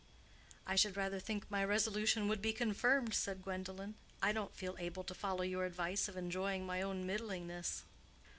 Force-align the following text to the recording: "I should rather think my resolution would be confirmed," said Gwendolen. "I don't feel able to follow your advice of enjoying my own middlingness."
"I 0.65 0.75
should 0.75 0.97
rather 0.97 1.19
think 1.19 1.45
my 1.51 1.63
resolution 1.63 2.27
would 2.27 2.41
be 2.41 2.53
confirmed," 2.53 3.13
said 3.13 3.43
Gwendolen. 3.43 3.93
"I 4.19 4.31
don't 4.31 4.55
feel 4.55 4.75
able 4.79 5.03
to 5.03 5.13
follow 5.13 5.43
your 5.43 5.63
advice 5.63 6.07
of 6.07 6.17
enjoying 6.17 6.65
my 6.65 6.81
own 6.81 7.05
middlingness." 7.05 7.83